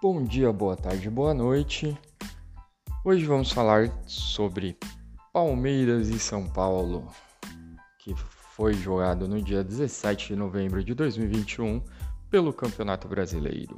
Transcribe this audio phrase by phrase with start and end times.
[0.00, 1.98] Bom dia, boa tarde, boa noite.
[3.04, 4.78] Hoje vamos falar sobre
[5.32, 7.08] Palmeiras e São Paulo,
[7.98, 11.82] que foi jogado no dia 17 de novembro de 2021
[12.30, 13.76] pelo Campeonato Brasileiro.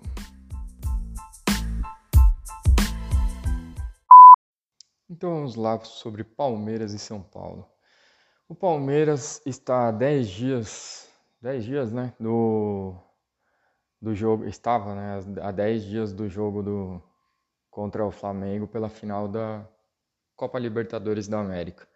[5.09, 7.67] Então vamos lá sobre Palmeiras e São Paulo.
[8.47, 11.09] O Palmeiras está há 10 dias,
[11.41, 12.95] 10 dias, né, do
[14.01, 17.03] do jogo, estava né, há 10 dias do jogo do,
[17.71, 19.67] contra o Flamengo pela final da
[20.35, 21.87] Copa Libertadores da América.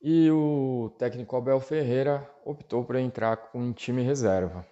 [0.00, 4.66] E o técnico Abel Ferreira optou por entrar com um time reserva,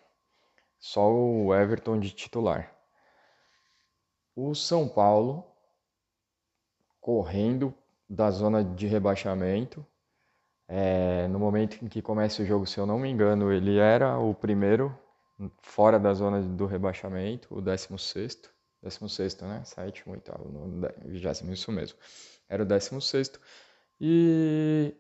[0.78, 2.72] só o Everton de titular.
[4.34, 5.45] O São Paulo
[7.00, 7.72] correndo
[8.08, 9.86] da zona de rebaixamento.
[10.68, 14.18] É, no momento em que começa o jogo, se eu não me engano, ele era
[14.18, 14.96] o primeiro
[15.62, 19.62] fora da zona do rebaixamento, o 16 16 né?
[19.65, 21.98] Sétimo, oitavo, no vigésimo, isso mesmo.
[22.48, 23.32] Era o 16
[24.01, 24.95] E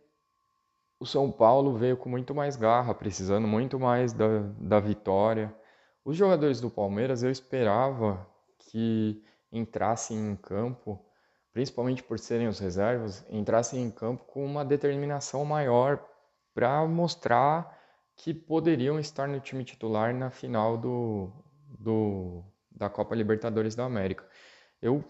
[0.98, 5.54] o São Paulo veio com muito mais garra, precisando muito mais da, da vitória.
[6.04, 8.26] Os jogadores do Palmeiras, eu esperava
[8.58, 11.04] que entrassem em campo,
[11.52, 16.02] principalmente por serem os reservas, entrassem em campo com uma determinação maior
[16.54, 17.75] para mostrar
[18.16, 21.30] que poderiam estar no time titular na final do,
[21.78, 24.26] do, da Copa Libertadores da América.
[24.80, 25.04] Eu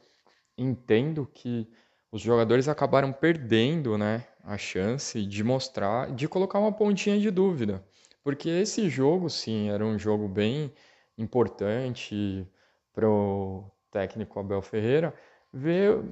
[0.58, 1.68] entendo que
[2.10, 7.84] os jogadores acabaram perdendo né, a chance de mostrar, de colocar uma pontinha de dúvida.
[8.22, 10.72] Porque esse jogo, sim, era um jogo bem
[11.16, 12.46] importante
[12.92, 15.14] para o técnico Abel Ferreira
[15.52, 16.02] ver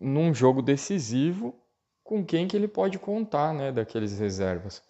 [0.00, 1.54] num jogo decisivo
[2.02, 4.82] com quem que ele pode contar né, daqueles reservas.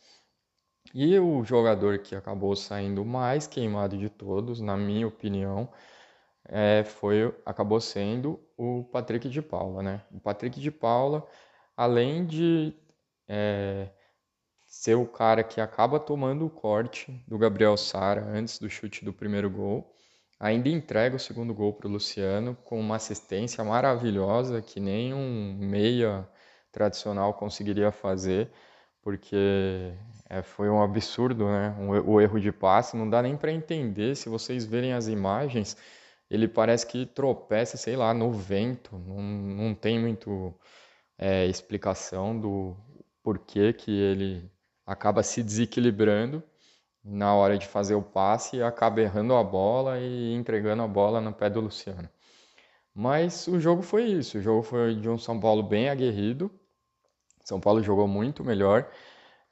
[0.94, 5.70] E o jogador que acabou saindo mais queimado de todos, na minha opinião,
[6.48, 10.02] é, foi acabou sendo o Patrick de Paula, né?
[10.12, 11.26] O Patrick de Paula,
[11.76, 12.74] além de
[13.26, 13.88] é,
[14.66, 19.12] ser o cara que acaba tomando o corte do Gabriel Sara antes do chute do
[19.12, 19.94] primeiro gol,
[20.38, 25.56] ainda entrega o segundo gol para o Luciano com uma assistência maravilhosa que nem um
[25.58, 26.28] meia
[26.70, 28.50] tradicional conseguiria fazer
[29.02, 29.92] porque
[30.32, 31.76] é, foi um absurdo, né?
[31.78, 34.16] O, o erro de passe, não dá nem para entender.
[34.16, 35.76] Se vocês verem as imagens,
[36.30, 38.96] ele parece que tropeça, sei lá, no vento.
[38.98, 40.54] Não, não tem muito
[41.18, 42.76] é, explicação do
[43.22, 44.50] porquê que ele
[44.86, 46.42] acaba se desequilibrando
[47.04, 51.20] na hora de fazer o passe e acaba errando a bola e entregando a bola
[51.20, 52.08] no pé do Luciano.
[52.94, 54.38] Mas o jogo foi isso.
[54.38, 56.50] O jogo foi de um São Paulo bem aguerrido
[57.44, 58.88] são Paulo jogou muito melhor.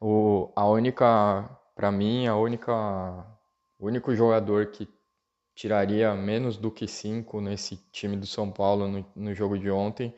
[0.00, 2.72] O, a única, para mim, a única,
[3.78, 4.88] o único jogador que
[5.55, 10.15] tiraria menos do que 5 nesse time do São Paulo no, no jogo de ontem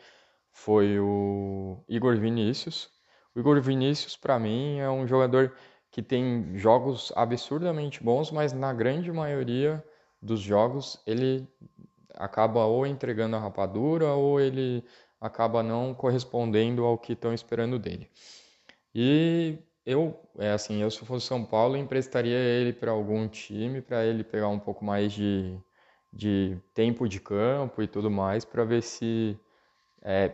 [0.53, 2.91] foi o Igor Vinícius.
[3.35, 5.53] O Igor Vinícius, para mim, é um jogador
[5.91, 9.85] que tem jogos absurdamente bons, mas na grande maioria
[10.21, 11.49] dos jogos ele
[12.15, 14.85] acaba ou entregando a rapadura ou ele
[15.21, 18.09] acaba não correspondendo ao que estão esperando dele.
[18.95, 24.05] E eu, é assim, eu se fosse São Paulo, emprestaria ele para algum time, para
[24.05, 25.59] ele pegar um pouco mais de,
[26.13, 29.39] de tempo de campo e tudo mais, para ver se
[30.03, 30.33] é,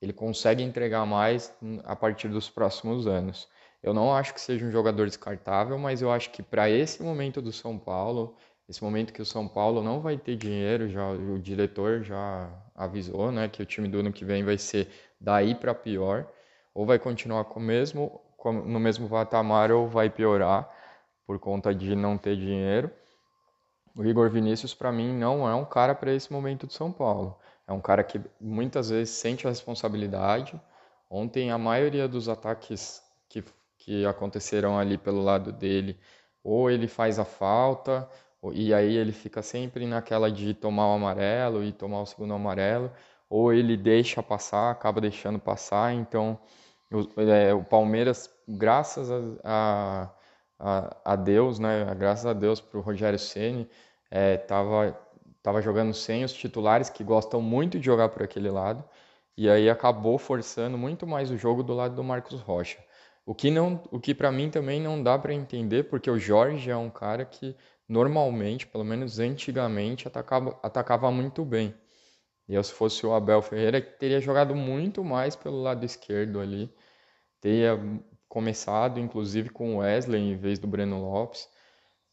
[0.00, 3.48] ele consegue entregar mais a partir dos próximos anos.
[3.82, 7.40] Eu não acho que seja um jogador descartável, mas eu acho que para esse momento
[7.40, 8.36] do São Paulo,
[8.68, 13.32] esse momento que o São Paulo não vai ter dinheiro, já o diretor já avisou,
[13.32, 14.88] né, que o time do ano que vem vai ser
[15.20, 16.30] daí para pior,
[16.74, 20.68] ou vai continuar com o mesmo no mesmo patamar ou vai piorar
[21.26, 22.90] por conta de não ter dinheiro.
[23.96, 27.38] O Igor Vinícius para mim não é um cara para esse momento de São Paulo.
[27.66, 30.60] É um cara que muitas vezes sente a responsabilidade.
[31.08, 33.44] Ontem a maioria dos ataques que
[33.80, 35.98] que aconteceram ali pelo lado dele,
[36.44, 38.08] ou ele faz a falta,
[38.52, 42.90] e aí ele fica sempre naquela de tomar o amarelo e tomar o segundo amarelo,
[43.28, 45.94] ou ele deixa passar, acaba deixando passar.
[45.94, 46.38] Então,
[46.92, 49.10] o, é, o Palmeiras, graças
[49.44, 50.10] a,
[50.58, 53.68] a, a, Deus, né, graças a Deus para o Rogério Ceni,
[54.10, 58.84] é, tava jogando sem os titulares que gostam muito de jogar por aquele lado,
[59.36, 62.78] e aí acabou forçando muito mais o jogo do lado do Marcos Rocha.
[63.24, 66.70] O que não, o que para mim também não dá para entender, porque o Jorge
[66.70, 67.56] é um cara que
[67.88, 71.74] normalmente, pelo menos antigamente, atacava, atacava muito bem.
[72.50, 76.68] E eu, se fosse o Abel Ferreira, teria jogado muito mais pelo lado esquerdo ali.
[77.40, 77.78] Teria
[78.28, 81.48] começado, inclusive, com o Wesley em vez do Breno Lopes,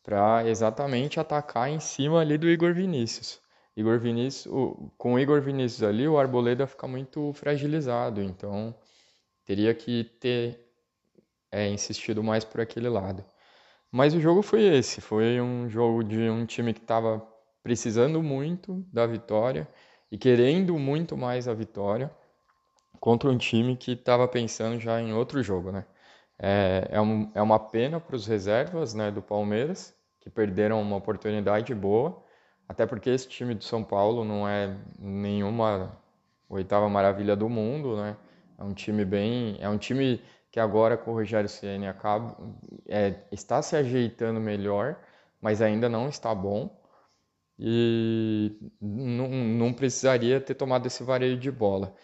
[0.04, 3.42] para exatamente atacar em cima ali do Igor Vinícius.
[3.76, 4.54] Igor Vinícius,
[4.96, 8.76] com o Igor Vinícius ali, o Arboleda fica muito fragilizado, então
[9.44, 10.64] teria que ter
[11.52, 13.26] é, insistido mais por aquele lado.
[13.92, 17.28] Mas o jogo foi esse, foi um jogo de um time que estava
[17.64, 19.68] precisando muito da vitória
[20.12, 22.12] e querendo muito mais a vitória
[23.00, 25.86] contra um time que estava pensando já em outro jogo, né?
[26.40, 30.96] É, é, um, é uma pena para os reservas né, do Palmeiras, que perderam uma
[30.96, 32.24] oportunidade boa,
[32.70, 35.98] até porque esse time do São Paulo não é nenhuma
[36.50, 38.16] oitava maravilha do mundo, né?
[38.58, 40.22] É um time bem, é um time
[40.52, 42.36] que agora com o Rogério Ceni acaba
[42.88, 44.98] é, está se ajeitando melhor,
[45.42, 46.77] mas ainda não está bom
[47.60, 51.96] e não, precisaria ter tomado esse vareio de bola.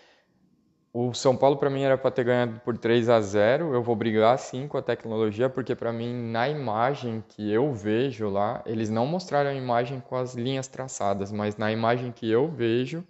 [0.92, 3.74] O São Paulo para mim era para ter ganhado por 3 a 0.
[3.74, 8.30] Eu vou brigar sim com a tecnologia, porque para mim na imagem que eu vejo
[8.30, 12.48] lá, eles não mostraram a imagem com as linhas traçadas, mas na imagem que eu
[12.48, 13.04] vejo,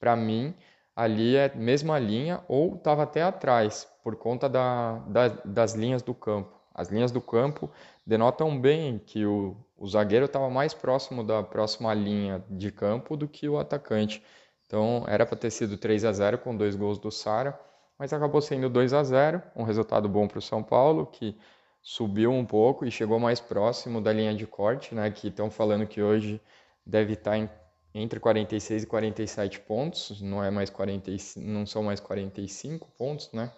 [0.00, 0.54] para mim
[0.96, 6.14] ali é mesma linha ou estava até atrás, por conta da, da, das linhas do
[6.14, 6.57] campo.
[6.74, 7.70] As linhas do campo
[8.06, 13.26] denotam bem que o, o zagueiro estava mais próximo da próxima linha de campo do
[13.28, 14.22] que o atacante.
[14.66, 17.58] Então era para ter sido 3 a 0 com dois gols do Sara,
[17.98, 21.36] mas acabou sendo 2 a 0, um resultado bom para o São Paulo, que
[21.82, 25.86] subiu um pouco e chegou mais próximo da linha de corte, né, que estão falando
[25.86, 26.40] que hoje
[26.84, 27.48] deve estar tá em,
[27.94, 33.52] entre 46 e 47 pontos, não é mais 40, não são mais 45 pontos, né?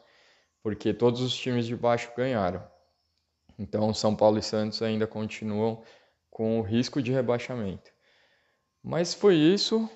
[0.63, 2.63] Porque todos os times de baixo ganharam.
[3.61, 5.83] Então, São Paulo e Santos ainda continuam
[6.31, 7.91] com o risco de rebaixamento.
[8.83, 9.87] Mas foi isso.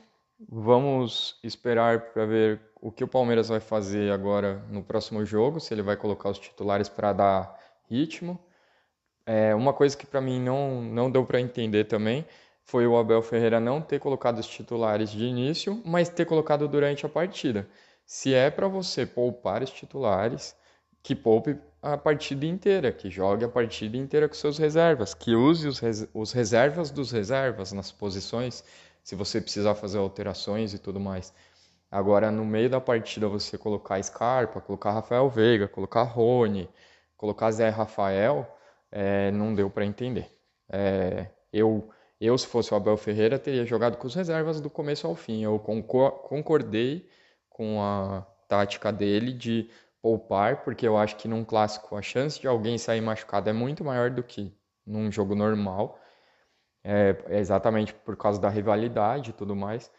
[0.46, 5.72] Vamos esperar para ver o que o Palmeiras vai fazer agora no próximo jogo, se
[5.72, 7.58] ele vai colocar os titulares para dar
[7.88, 8.38] ritmo.
[9.24, 12.26] É, uma coisa que para mim não, não deu para entender também
[12.64, 17.06] foi o Abel Ferreira não ter colocado os titulares de início, mas ter colocado durante
[17.06, 17.66] a partida.
[18.04, 20.54] Se é para você poupar os titulares,
[21.02, 25.68] que poupe a partida inteira, que jogue a partida inteira com seus reservas, que use
[25.68, 28.64] os, res os reservas dos reservas nas posições
[29.02, 31.34] se você precisar fazer alterações e tudo mais.
[31.90, 36.70] Agora, no meio da partida, você colocar Scarpa, colocar Rafael Veiga, colocar Rony,
[37.18, 38.48] colocar Zé Rafael,
[38.90, 40.30] é, não deu para entender.
[40.70, 45.06] É, eu, eu, se fosse o Abel Ferreira, teria jogado com as reservas do começo
[45.06, 45.44] ao fim.
[45.44, 47.06] Eu concordei
[47.50, 49.68] com a tática dele de
[50.04, 53.82] poupar, porque eu acho que num clássico a chance de alguém sair machucado é muito
[53.82, 54.54] maior do que
[54.86, 55.98] num jogo normal
[56.84, 59.90] é, é exatamente por causa da rivalidade e tudo mais.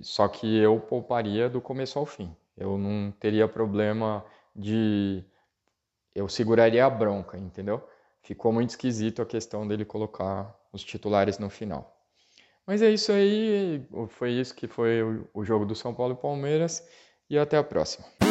[0.00, 2.34] Só que eu pouparia do começo ao fim.
[2.56, 4.24] Eu não teria problema
[4.56, 5.22] de.
[6.14, 7.86] Eu seguraria a bronca, entendeu?
[8.22, 11.94] Ficou muito esquisito a questão dele colocar os titulares no final.
[12.66, 13.86] Mas é isso aí.
[14.08, 15.02] Foi isso que foi
[15.34, 16.82] o jogo do São Paulo e Palmeiras.
[17.28, 18.23] E até a próxima.